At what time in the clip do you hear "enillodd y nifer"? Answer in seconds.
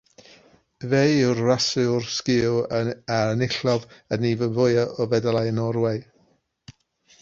3.35-4.53